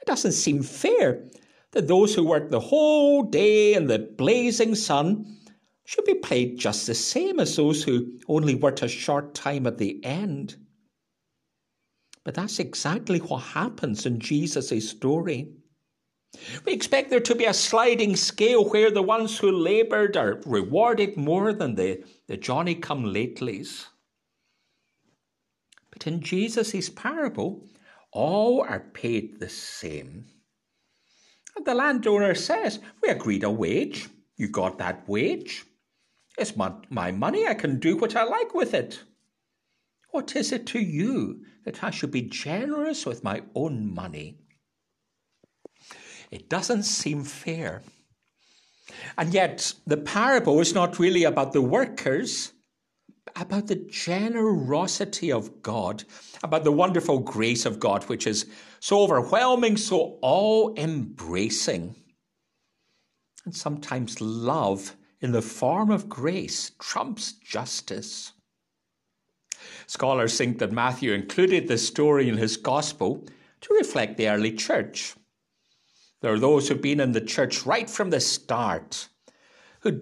It 0.00 0.06
doesn't 0.06 0.32
seem 0.32 0.62
fair 0.62 1.24
that 1.72 1.88
those 1.88 2.14
who 2.14 2.24
work 2.24 2.50
the 2.50 2.60
whole 2.60 3.22
day 3.22 3.74
in 3.74 3.86
the 3.86 3.98
blazing 3.98 4.74
sun 4.74 5.38
should 5.84 6.04
be 6.04 6.14
paid 6.14 6.58
just 6.58 6.86
the 6.86 6.94
same 6.94 7.40
as 7.40 7.56
those 7.56 7.82
who 7.82 8.18
only 8.28 8.54
worked 8.54 8.82
a 8.82 8.88
short 8.88 9.34
time 9.34 9.66
at 9.66 9.78
the 9.78 10.02
end. 10.04 10.56
But 12.24 12.34
that's 12.34 12.58
exactly 12.58 13.18
what 13.18 13.38
happens 13.38 14.06
in 14.06 14.20
Jesus' 14.20 14.88
story. 14.88 15.52
We 16.64 16.72
expect 16.72 17.10
there 17.10 17.20
to 17.20 17.34
be 17.34 17.44
a 17.44 17.54
sliding 17.54 18.16
scale 18.16 18.68
where 18.68 18.90
the 18.90 19.02
ones 19.02 19.38
who 19.38 19.50
laboured 19.50 20.16
are 20.16 20.40
rewarded 20.46 21.16
more 21.16 21.52
than 21.52 21.74
the, 21.74 22.04
the 22.26 22.36
Johnny 22.36 22.74
come 22.74 23.04
latelys. 23.04 23.86
But 25.90 26.06
in 26.06 26.20
Jesus' 26.20 26.88
parable, 26.88 27.68
all 28.12 28.62
are 28.62 28.80
paid 28.80 29.40
the 29.40 29.48
same. 29.48 30.26
And 31.54 31.66
the 31.66 31.74
landowner 31.74 32.34
says, 32.34 32.80
We 33.02 33.10
agreed 33.10 33.44
a 33.44 33.50
wage. 33.50 34.08
You 34.36 34.48
got 34.48 34.78
that 34.78 35.06
wage. 35.08 35.64
It's 36.38 36.56
my, 36.56 36.72
my 36.88 37.10
money. 37.10 37.46
I 37.46 37.54
can 37.54 37.78
do 37.78 37.96
what 37.96 38.16
I 38.16 38.24
like 38.24 38.54
with 38.54 38.72
it. 38.72 39.02
What 40.10 40.34
is 40.34 40.50
it 40.50 40.66
to 40.68 40.78
you 40.78 41.44
that 41.64 41.84
I 41.84 41.90
should 41.90 42.10
be 42.10 42.22
generous 42.22 43.04
with 43.04 43.22
my 43.22 43.42
own 43.54 43.92
money? 43.92 44.41
It 46.32 46.48
doesn't 46.48 46.84
seem 46.84 47.24
fair. 47.24 47.82
And 49.18 49.34
yet, 49.34 49.74
the 49.86 49.98
parable 49.98 50.58
is 50.60 50.74
not 50.74 50.98
really 50.98 51.24
about 51.24 51.52
the 51.52 51.60
workers, 51.60 52.52
about 53.36 53.66
the 53.66 53.76
generosity 53.76 55.30
of 55.30 55.62
God, 55.62 56.04
about 56.42 56.64
the 56.64 56.72
wonderful 56.72 57.18
grace 57.18 57.66
of 57.66 57.78
God, 57.78 58.04
which 58.04 58.26
is 58.26 58.46
so 58.80 59.00
overwhelming, 59.00 59.76
so 59.76 60.18
all 60.22 60.74
embracing. 60.76 61.94
And 63.44 63.54
sometimes 63.54 64.20
love 64.20 64.96
in 65.20 65.32
the 65.32 65.42
form 65.42 65.90
of 65.90 66.08
grace 66.08 66.72
trumps 66.80 67.32
justice. 67.32 68.32
Scholars 69.86 70.38
think 70.38 70.58
that 70.58 70.72
Matthew 70.72 71.12
included 71.12 71.68
this 71.68 71.86
story 71.86 72.28
in 72.28 72.38
his 72.38 72.56
gospel 72.56 73.26
to 73.60 73.74
reflect 73.74 74.16
the 74.16 74.28
early 74.28 74.52
church. 74.52 75.14
There 76.22 76.32
are 76.32 76.38
those 76.38 76.68
who've 76.68 76.80
been 76.80 77.00
in 77.00 77.12
the 77.12 77.20
church 77.20 77.66
right 77.66 77.90
from 77.90 78.10
the 78.10 78.20
start, 78.20 79.08
who 79.80 80.00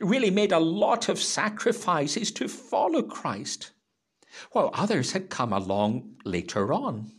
really 0.00 0.30
made 0.30 0.52
a 0.52 0.58
lot 0.58 1.10
of 1.10 1.20
sacrifices 1.20 2.32
to 2.32 2.48
follow 2.48 3.02
Christ, 3.02 3.70
while 4.52 4.70
others 4.72 5.12
had 5.12 5.28
come 5.28 5.52
along 5.52 6.16
later 6.24 6.72
on. 6.72 7.12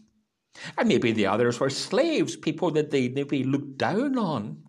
And 0.75 0.89
maybe 0.89 1.12
the 1.12 1.27
others 1.27 1.60
were 1.60 1.69
slaves, 1.69 2.36
people 2.36 2.71
that 2.71 2.89
they 2.89 3.10
maybe 3.10 3.43
looked 3.43 3.77
down 3.77 4.17
on. 4.17 4.63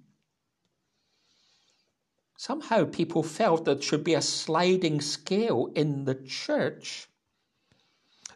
Somehow 2.36 2.84
people 2.84 3.22
felt 3.22 3.64
that 3.64 3.76
there 3.76 3.82
should 3.82 4.04
be 4.04 4.14
a 4.14 4.22
sliding 4.22 5.00
scale 5.00 5.72
in 5.74 6.04
the 6.04 6.14
church. 6.14 7.08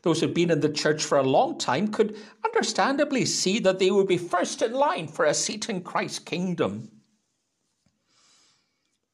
Those 0.06 0.20
who'd 0.20 0.34
been 0.34 0.52
in 0.52 0.60
the 0.60 0.68
church 0.68 1.02
for 1.02 1.18
a 1.18 1.24
long 1.24 1.58
time 1.58 1.88
could 1.88 2.16
understandably 2.44 3.24
see 3.24 3.58
that 3.58 3.80
they 3.80 3.90
would 3.90 4.06
be 4.06 4.18
first 4.18 4.62
in 4.62 4.72
line 4.72 5.08
for 5.08 5.24
a 5.24 5.34
seat 5.34 5.68
in 5.68 5.80
Christ's 5.82 6.20
kingdom. 6.20 6.92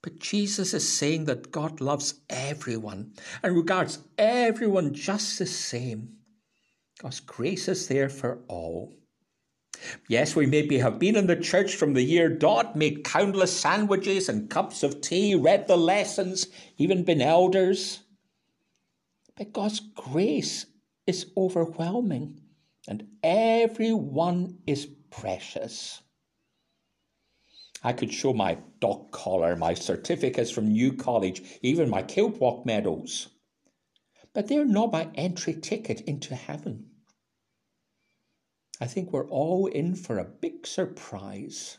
But 0.02 0.18
Jesus 0.18 0.74
is 0.74 0.86
saying 0.86 1.24
that 1.24 1.50
God 1.50 1.80
loves 1.80 2.20
everyone 2.28 3.14
and 3.42 3.56
regards 3.56 4.00
everyone 4.18 4.92
just 4.92 5.38
the 5.38 5.46
same. 5.46 6.16
God's 7.00 7.20
grace 7.20 7.68
is 7.68 7.88
there 7.88 8.10
for 8.10 8.40
all. 8.46 8.92
Yes, 10.08 10.36
we 10.36 10.44
maybe 10.44 10.76
have 10.76 10.98
been 10.98 11.16
in 11.16 11.26
the 11.26 11.36
church 11.36 11.74
from 11.74 11.94
the 11.94 12.02
year 12.02 12.28
dot, 12.28 12.76
made 12.76 13.02
countless 13.02 13.58
sandwiches 13.58 14.28
and 14.28 14.50
cups 14.50 14.82
of 14.82 15.00
tea, 15.00 15.34
read 15.36 15.68
the 15.68 15.78
lessons, 15.78 16.48
even 16.76 17.02
been 17.02 17.22
elders. 17.22 18.00
But 19.38 19.54
God's 19.54 19.80
grace 19.80 20.66
is 21.06 21.30
overwhelming, 21.36 22.40
and 22.88 23.06
everyone 23.22 24.58
is 24.66 24.86
precious. 25.10 26.02
I 27.84 27.92
could 27.92 28.12
show 28.12 28.32
my 28.32 28.58
dog 28.80 29.10
collar, 29.10 29.56
my 29.56 29.74
certificates 29.74 30.50
from 30.50 30.72
New 30.72 30.92
College, 30.92 31.42
even 31.62 31.90
my 31.90 32.02
Kiltwalk 32.02 32.64
medals. 32.64 33.28
But 34.34 34.48
they're 34.48 34.64
not 34.64 34.92
my 34.92 35.08
entry 35.14 35.54
ticket 35.54 36.00
into 36.02 36.34
heaven. 36.34 36.86
I 38.80 38.86
think 38.86 39.12
we're 39.12 39.28
all 39.28 39.66
in 39.66 39.94
for 39.94 40.18
a 40.18 40.24
big 40.24 40.66
surprise. 40.66 41.78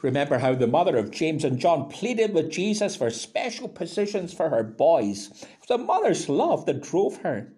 Remember 0.00 0.38
how 0.38 0.54
the 0.54 0.66
mother 0.66 0.96
of 0.96 1.10
James 1.10 1.44
and 1.44 1.58
John 1.58 1.88
pleaded 1.88 2.32
with 2.34 2.50
Jesus 2.50 2.94
for 2.94 3.10
special 3.10 3.68
positions 3.68 4.32
for 4.32 4.48
her 4.48 4.62
boys. 4.62 5.28
It 5.42 5.68
was 5.68 5.80
a 5.80 5.84
mother's 5.84 6.28
love 6.28 6.66
that 6.66 6.82
drove 6.82 7.18
her. 7.18 7.52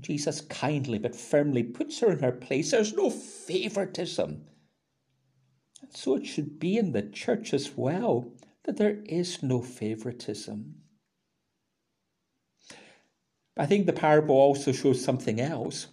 Jesus 0.00 0.40
kindly 0.40 0.98
but 0.98 1.14
firmly 1.14 1.62
puts 1.62 2.00
her 2.00 2.10
in 2.10 2.20
her 2.20 2.32
place. 2.32 2.70
There's 2.70 2.94
no 2.94 3.10
favoritism. 3.10 4.46
And 5.82 5.96
so 5.96 6.16
it 6.16 6.26
should 6.26 6.58
be 6.58 6.78
in 6.78 6.92
the 6.92 7.02
church 7.02 7.52
as 7.52 7.76
well, 7.76 8.32
that 8.64 8.76
there 8.76 9.02
is 9.04 9.42
no 9.42 9.60
favoritism. 9.60 10.76
I 13.56 13.66
think 13.66 13.86
the 13.86 13.92
parable 13.92 14.36
also 14.36 14.72
shows 14.72 15.04
something 15.04 15.40
else. 15.40 15.88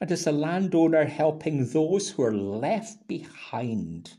It 0.00 0.10
is 0.10 0.26
a 0.26 0.32
landowner 0.32 1.04
helping 1.04 1.68
those 1.68 2.10
who 2.10 2.24
are 2.24 2.34
left 2.34 3.06
behind, 3.06 4.14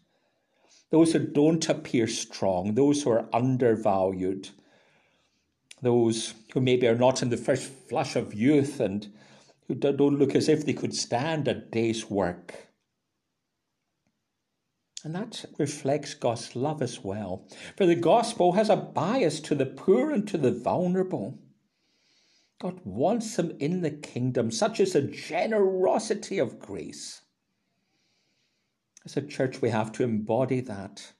those 0.91 1.11
who 1.11 1.19
don't 1.19 1.67
appear 1.67 2.07
strong, 2.07 2.75
those 2.75 3.03
who 3.03 3.09
are 3.09 3.27
undervalued, 3.33 4.49
those 5.83 6.33
who 6.53 6.61
maybe 6.61 6.87
are 6.87 6.95
not 6.95 7.21
in 7.21 7.29
the 7.29 7.37
first 7.37 7.71
flush 7.89 8.15
of 8.15 8.33
youth 8.33 8.79
and 8.79 9.11
who 9.67 9.75
don't 9.75 10.17
look 10.17 10.35
as 10.35 10.49
if 10.49 10.65
they 10.65 10.73
could 10.73 10.95
stand 10.95 11.47
a 11.47 11.53
day's 11.53 12.09
work. 12.09 12.69
And 15.03 15.13
that 15.15 15.45
reflects 15.59 16.13
God's 16.13 16.55
love 16.55 16.81
as 16.81 17.03
well. 17.03 17.45
For 17.77 17.85
the 17.85 17.95
gospel 17.95 18.53
has 18.53 18.69
a 18.69 18.77
bias 18.77 19.41
to 19.41 19.55
the 19.55 19.65
poor 19.65 20.11
and 20.11 20.27
to 20.29 20.37
the 20.37 20.51
vulnerable. 20.51 21.39
God 22.61 22.79
wants 22.85 23.35
them 23.35 23.55
in 23.59 23.81
the 23.81 23.91
kingdom. 23.91 24.49
Such 24.49 24.79
is 24.79 24.95
a 24.95 25.01
generosity 25.01 26.39
of 26.39 26.59
grace. 26.59 27.21
As 29.03 29.17
a 29.17 29.21
church, 29.21 29.61
we 29.61 29.69
have 29.69 29.91
to 29.93 30.03
embody 30.03 30.61
that. 30.61 31.11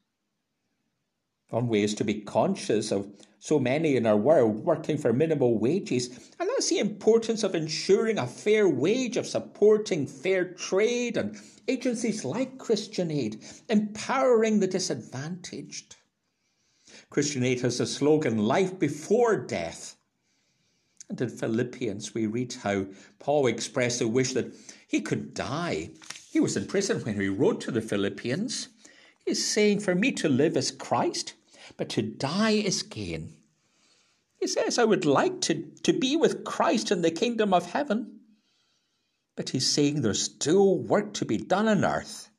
One 1.50 1.68
way 1.68 1.84
is 1.84 1.94
to 1.96 2.06
be 2.06 2.22
conscious 2.22 2.92
of 2.92 3.12
so 3.44 3.60
many 3.60 3.98
in 3.98 4.06
our 4.06 4.16
world 4.16 4.64
working 4.64 4.98
for 4.98 5.12
minimal 5.12 5.60
wages, 5.60 6.08
and 6.40 6.48
that's 6.48 6.70
the 6.70 6.80
importance 6.80 7.44
of 7.44 7.56
ensuring 7.56 8.18
a 8.18 8.26
fair 8.26 8.70
wage, 8.70 9.18
of 9.18 9.28
supporting 9.28 10.08
fair 10.08 10.46
trade 10.46 11.18
and 11.18 11.38
agencies 11.68 12.24
like 12.24 12.58
Christian 12.58 13.12
Aid, 13.12 13.44
empowering 13.68 14.62
the 14.62 14.68
disadvantaged. 14.68 15.98
Christian 17.10 17.44
Aid 17.44 17.60
has 17.60 17.82
a 17.82 17.86
slogan, 17.86 18.38
Life 18.38 18.80
Before 18.80 19.36
Death. 19.36 19.98
And 21.10 21.20
in 21.20 21.28
Philippians, 21.28 22.14
we 22.14 22.28
read 22.28 22.54
how 22.54 22.86
Paul 23.20 23.48
expressed 23.48 24.00
a 24.00 24.08
wish 24.08 24.32
that 24.36 24.56
he 24.88 25.02
could 25.02 25.34
die. 25.34 25.90
He 26.32 26.40
was 26.40 26.56
in 26.56 26.66
prison 26.66 27.02
when 27.02 27.20
he 27.20 27.28
wrote 27.28 27.60
to 27.62 27.72
the 27.72 27.82
Philippians. 27.82 28.70
He's 29.26 29.46
saying, 29.46 29.82
For 29.82 29.96
me 29.96 30.14
to 30.14 30.30
live 30.30 30.56
is 30.56 30.72
Christ 30.72 31.34
but 31.78 31.90
to 31.90 32.02
die 32.02 32.52
is 32.52 32.84
gain. 32.84 33.34
He 34.40 34.48
says, 34.48 34.78
I 34.78 34.84
would 34.84 35.06
like 35.06 35.42
to, 35.42 35.64
to 35.84 35.94
be 35.94 36.18
with 36.18 36.44
Christ 36.44 36.92
in 36.92 37.02
the 37.02 37.12
kingdom 37.12 37.54
of 37.54 37.72
heaven. 37.72 38.20
But 39.36 39.50
he's 39.50 39.70
saying 39.70 40.02
there's 40.02 40.22
still 40.22 40.78
work 40.78 41.14
to 41.16 41.26
be 41.26 41.38
done 41.38 41.68
on 41.68 41.86
earth. 41.86 42.30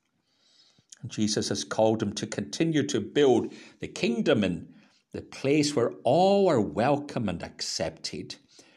And 1.03 1.11
Jesus 1.11 1.49
has 1.49 1.65
called 1.65 2.03
him 2.03 2.13
to 2.15 2.27
continue 2.27 2.87
to 2.87 3.01
build 3.01 3.53
the 3.81 3.89
kingdom 3.89 4.45
in 4.45 4.69
the 5.13 5.23
place 5.23 5.75
where 5.75 5.93
all 6.03 6.49
are 6.49 6.61
welcome 6.61 7.29
and 7.29 7.43
accepted, 7.43 8.37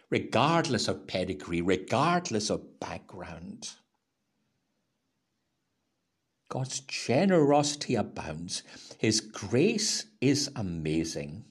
regardless 0.10 0.88
of 0.88 1.08
pedigree, 1.08 1.62
regardless 1.62 2.50
of 2.50 2.80
background. 2.80 3.72
God's 6.50 6.80
generosity 6.82 7.96
abounds. 7.96 8.64
His 8.98 9.22
grace 9.22 10.06
is 10.22 10.50
amazing. 10.56 11.46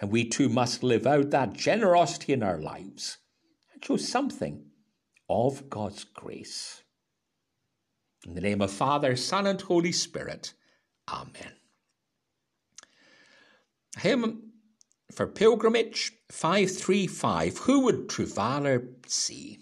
And 0.00 0.10
we 0.10 0.28
too 0.28 0.48
must 0.48 0.82
live 0.82 1.06
out 1.06 1.30
that 1.30 1.52
generosity 1.52 2.32
in 2.32 2.42
our 2.42 2.58
lives 2.58 3.18
and 3.72 3.84
show 3.84 3.96
something 3.96 4.64
of 5.28 5.70
God's 5.70 6.04
grace. 6.04 6.82
In 8.26 8.34
the 8.34 8.40
name 8.40 8.60
of 8.60 8.70
Father, 8.70 9.14
Son, 9.16 9.46
and 9.46 9.60
Holy 9.60 9.92
Spirit. 9.92 10.54
Amen. 11.08 11.54
Hymn 13.98 14.52
for 15.10 15.26
pilgrimage 15.26 16.12
535 16.30 17.58
Who 17.58 17.80
would 17.80 18.08
true 18.08 18.26
valour 18.26 18.88
see? 19.06 19.60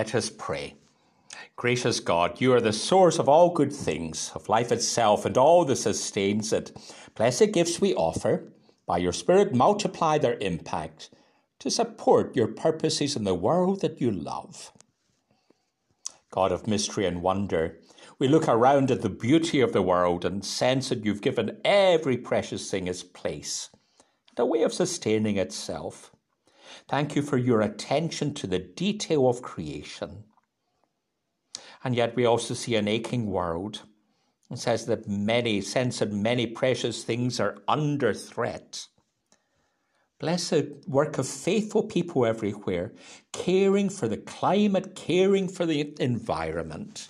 Let 0.00 0.14
us 0.14 0.30
pray. 0.30 0.76
Gracious 1.56 2.00
God, 2.00 2.40
you 2.40 2.54
are 2.54 2.60
the 2.62 2.72
source 2.72 3.18
of 3.18 3.28
all 3.28 3.50
good 3.50 3.70
things, 3.70 4.32
of 4.34 4.48
life 4.48 4.72
itself, 4.72 5.26
and 5.26 5.36
all 5.36 5.66
that 5.66 5.76
sustains 5.76 6.54
it. 6.54 6.74
Blessed 7.14 7.52
gifts 7.52 7.82
we 7.82 7.94
offer, 7.94 8.50
by 8.86 8.96
your 8.96 9.12
Spirit 9.12 9.54
multiply 9.54 10.16
their 10.16 10.38
impact 10.38 11.10
to 11.58 11.70
support 11.70 12.34
your 12.34 12.46
purposes 12.46 13.14
in 13.14 13.24
the 13.24 13.34
world 13.34 13.82
that 13.82 14.00
you 14.00 14.10
love. 14.10 14.72
God 16.30 16.50
of 16.50 16.66
mystery 16.66 17.04
and 17.04 17.20
wonder, 17.20 17.76
we 18.18 18.26
look 18.26 18.48
around 18.48 18.90
at 18.90 19.02
the 19.02 19.10
beauty 19.10 19.60
of 19.60 19.74
the 19.74 19.82
world 19.82 20.24
and 20.24 20.42
sense 20.42 20.88
that 20.88 21.04
you've 21.04 21.20
given 21.20 21.58
every 21.62 22.16
precious 22.16 22.70
thing 22.70 22.88
its 22.88 23.02
place 23.02 23.68
and 24.30 24.38
a 24.38 24.46
way 24.46 24.62
of 24.62 24.72
sustaining 24.72 25.36
itself. 25.36 26.10
Thank 26.88 27.16
you 27.16 27.22
for 27.22 27.36
your 27.36 27.60
attention 27.60 28.34
to 28.34 28.46
the 28.46 28.58
detail 28.58 29.28
of 29.28 29.42
creation. 29.42 30.24
And 31.82 31.94
yet 31.94 32.16
we 32.16 32.24
also 32.24 32.54
see 32.54 32.74
an 32.76 32.88
aching 32.88 33.26
world. 33.26 33.82
It 34.50 34.58
says 34.58 34.86
that 34.86 35.08
many, 35.08 35.60
sense 35.60 36.00
that 36.00 36.12
many 36.12 36.46
precious 36.46 37.04
things 37.04 37.38
are 37.40 37.58
under 37.68 38.12
threat. 38.12 38.86
Blessed 40.18 40.86
work 40.86 41.16
of 41.16 41.26
faithful 41.26 41.84
people 41.84 42.26
everywhere, 42.26 42.92
caring 43.32 43.88
for 43.88 44.06
the 44.06 44.18
climate, 44.18 44.94
caring 44.94 45.48
for 45.48 45.64
the 45.64 45.94
environment. 45.98 47.08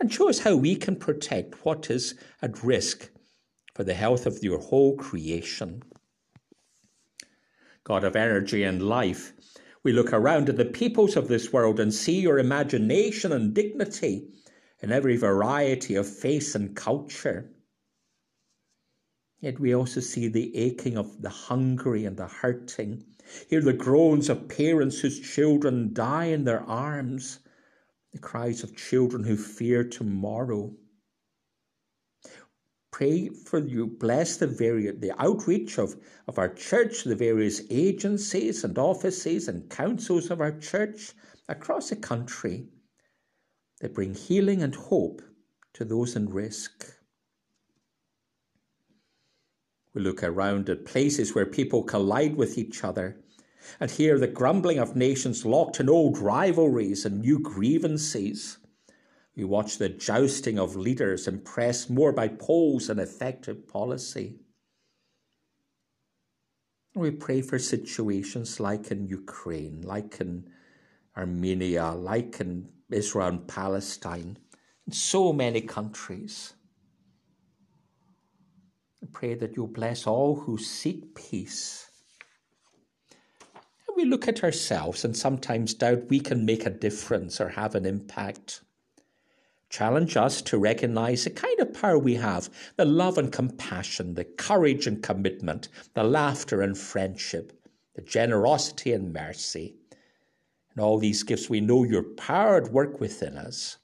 And 0.00 0.12
show 0.12 0.28
us 0.28 0.40
how 0.40 0.56
we 0.56 0.74
can 0.74 0.96
protect 0.96 1.64
what 1.64 1.90
is 1.90 2.14
at 2.42 2.64
risk 2.64 3.10
for 3.74 3.84
the 3.84 3.94
health 3.94 4.26
of 4.26 4.42
your 4.42 4.58
whole 4.58 4.96
creation. 4.96 5.82
God 7.90 8.04
of 8.04 8.14
energy 8.14 8.62
and 8.62 8.80
life, 8.80 9.32
we 9.82 9.92
look 9.92 10.12
around 10.12 10.48
at 10.48 10.56
the 10.56 10.64
peoples 10.64 11.16
of 11.16 11.26
this 11.26 11.52
world 11.52 11.80
and 11.80 11.92
see 11.92 12.20
your 12.20 12.38
imagination 12.38 13.32
and 13.32 13.52
dignity 13.52 14.28
in 14.78 14.92
every 14.92 15.16
variety 15.16 15.96
of 15.96 16.08
face 16.08 16.54
and 16.54 16.76
culture. 16.76 17.50
Yet 19.40 19.58
we 19.58 19.74
also 19.74 19.98
see 19.98 20.28
the 20.28 20.56
aching 20.56 20.96
of 20.96 21.20
the 21.20 21.30
hungry 21.30 22.04
and 22.04 22.16
the 22.16 22.28
hurting, 22.28 23.02
hear 23.48 23.60
the 23.60 23.72
groans 23.72 24.28
of 24.28 24.48
parents 24.48 25.00
whose 25.00 25.18
children 25.18 25.92
die 25.92 26.26
in 26.26 26.44
their 26.44 26.62
arms, 26.62 27.40
the 28.12 28.20
cries 28.20 28.62
of 28.62 28.76
children 28.76 29.24
who 29.24 29.36
fear 29.36 29.82
tomorrow 29.82 30.72
pray 33.00 33.30
for 33.30 33.60
you. 33.60 33.86
Bless 33.86 34.36
the 34.36 34.46
various 34.46 35.00
the 35.00 35.18
outreach 35.18 35.78
of, 35.78 35.96
of 36.28 36.38
our 36.38 36.50
church, 36.50 37.04
the 37.04 37.16
various 37.16 37.62
agencies 37.70 38.62
and 38.62 38.76
offices 38.76 39.48
and 39.48 39.70
councils 39.70 40.30
of 40.30 40.42
our 40.42 40.52
church 40.58 41.12
across 41.48 41.88
the 41.88 41.96
country 41.96 42.66
that 43.80 43.94
bring 43.94 44.14
healing 44.14 44.62
and 44.62 44.74
hope 44.74 45.22
to 45.72 45.86
those 45.86 46.14
in 46.14 46.28
risk. 46.28 46.92
We 49.94 50.02
look 50.02 50.22
around 50.22 50.68
at 50.68 50.84
places 50.84 51.34
where 51.34 51.46
people 51.46 51.82
collide 51.82 52.36
with 52.36 52.58
each 52.58 52.84
other 52.84 53.16
and 53.80 53.90
hear 53.90 54.18
the 54.18 54.26
grumbling 54.26 54.78
of 54.78 54.94
nations 54.94 55.46
locked 55.46 55.80
in 55.80 55.88
old 55.88 56.18
rivalries 56.18 57.06
and 57.06 57.22
new 57.22 57.38
grievances. 57.38 58.58
We 59.40 59.46
watch 59.46 59.78
the 59.78 59.88
jousting 59.88 60.58
of 60.58 60.76
leaders 60.76 61.26
impressed 61.26 61.88
more 61.88 62.12
by 62.12 62.28
polls 62.28 62.88
than 62.88 62.98
effective 62.98 63.66
policy. 63.66 64.36
We 66.94 67.10
pray 67.10 67.40
for 67.40 67.58
situations 67.58 68.60
like 68.60 68.90
in 68.90 69.06
Ukraine, 69.06 69.80
like 69.80 70.20
in 70.20 70.50
Armenia, 71.16 71.92
like 71.92 72.38
in 72.38 72.68
Israel 72.90 73.28
and 73.28 73.48
Palestine, 73.48 74.36
and 74.84 74.94
so 74.94 75.32
many 75.32 75.62
countries. 75.62 76.52
We 79.00 79.08
pray 79.10 79.32
that 79.36 79.56
you 79.56 79.68
bless 79.68 80.06
all 80.06 80.36
who 80.36 80.58
seek 80.58 81.14
peace. 81.14 81.88
And 83.88 83.96
we 83.96 84.04
look 84.04 84.28
at 84.28 84.44
ourselves 84.44 85.02
and 85.02 85.16
sometimes 85.16 85.72
doubt 85.72 86.10
we 86.10 86.20
can 86.20 86.44
make 86.44 86.66
a 86.66 86.78
difference 86.86 87.40
or 87.40 87.48
have 87.48 87.74
an 87.74 87.86
impact 87.86 88.60
challenge 89.70 90.16
us 90.16 90.42
to 90.42 90.58
recognize 90.58 91.24
the 91.24 91.30
kind 91.30 91.58
of 91.60 91.72
power 91.72 91.98
we 91.98 92.16
have 92.16 92.50
the 92.76 92.84
love 92.84 93.16
and 93.16 93.32
compassion, 93.32 94.14
the 94.14 94.24
courage 94.24 94.86
and 94.86 95.02
commitment, 95.02 95.68
the 95.94 96.02
laughter 96.02 96.60
and 96.60 96.76
friendship, 96.76 97.52
the 97.94 98.02
generosity 98.02 98.92
and 98.92 99.12
mercy. 99.12 99.76
And 100.74 100.84
all 100.84 100.98
these 100.98 101.22
gifts, 101.22 101.48
we 101.48 101.60
know 101.60 101.84
your 101.84 102.02
power 102.02 102.56
at 102.56 102.72
work 102.72 103.00
within 103.00 103.36
us. 103.36 103.78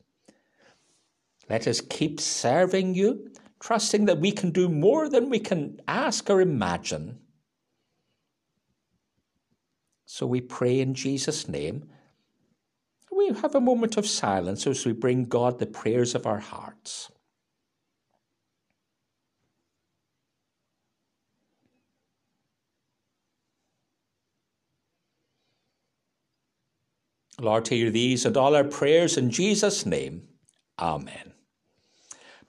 Let 1.49 1.69
us 1.69 1.81
keep 1.81 2.21
serving 2.21 2.95
you, 2.95 3.31
trusting 3.61 4.07
that 4.07 4.19
we 4.19 4.33
can 4.33 4.51
do 4.51 4.69
more 4.69 5.09
than 5.09 5.31
we 5.31 5.39
can 5.39 5.81
ask 5.87 6.29
or 6.29 6.41
imagine. 6.41 7.19
So 10.05 10.27
we 10.27 10.41
pray 10.41 10.81
in 10.81 10.95
Jesus' 10.95 11.49
name 11.49 11.89
we 13.29 13.41
have 13.41 13.55
a 13.55 13.61
moment 13.61 13.97
of 13.97 14.07
silence 14.07 14.67
as 14.67 14.87
we 14.87 14.93
bring 14.93 15.25
God 15.27 15.59
the 15.59 15.67
prayers 15.67 16.15
of 16.15 16.27
our 16.27 16.39
hearts. 16.39 17.11
Lord, 27.41 27.69
hear 27.69 27.91
these 27.91 28.25
and 28.25 28.37
all 28.37 28.57
our 28.57 28.65
prayers 28.65 29.19
in 29.19 29.31
Jesus' 29.31 29.85
name. 29.85 30.29
Amen. 30.79 31.35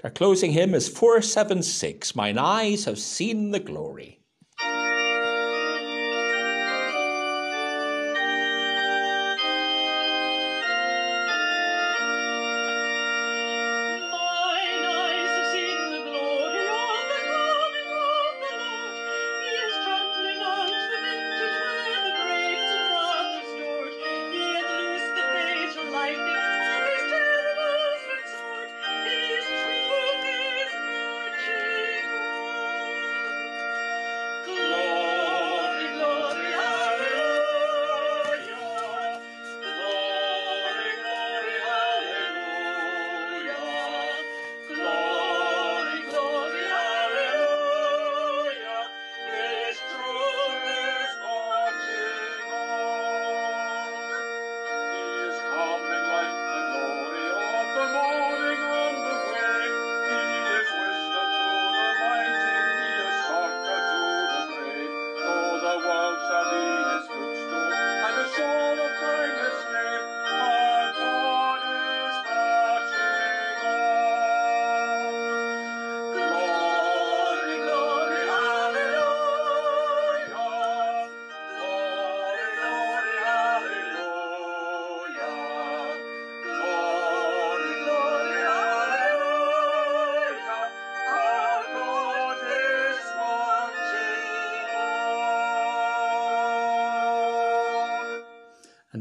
Our 0.04 0.10
closing 0.10 0.52
hymn 0.52 0.74
is 0.74 0.88
476 0.88 2.16
Mine 2.16 2.38
eyes 2.38 2.86
have 2.86 3.00
seen 3.00 3.52
the 3.52 3.60
glory. 3.60 4.22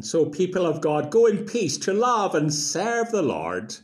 So, 0.07 0.27
people 0.27 0.65
of 0.65 0.81
God, 0.81 1.11
go 1.11 1.27
in 1.27 1.45
peace 1.45 1.77
to 1.79 1.93
love 1.93 2.35
and 2.35 2.55
serve 2.55 3.11
the 3.11 3.23
Lord. 3.23 3.77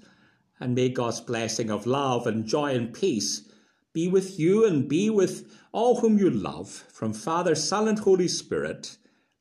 And 0.60 0.74
may 0.74 0.88
God's 0.88 1.20
blessing 1.20 1.70
of 1.70 1.86
love 1.86 2.26
and 2.26 2.46
joy 2.46 2.74
and 2.74 2.94
peace 2.94 3.42
be 3.92 4.08
with 4.08 4.38
you 4.38 4.64
and 4.64 4.88
be 4.88 5.10
with 5.10 5.52
all 5.72 6.00
whom 6.00 6.18
you 6.18 6.30
love, 6.30 6.68
from 6.68 7.12
Father, 7.12 7.54
Son, 7.54 7.88
and 7.88 7.98
Holy 7.98 8.28
Spirit, 8.28 8.96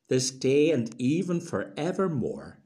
this 0.08 0.32
day 0.32 0.72
and 0.72 0.94
even 0.98 1.40
forevermore. 1.40 2.61